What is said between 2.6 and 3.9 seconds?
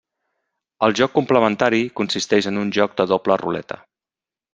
un joc de doble ruleta.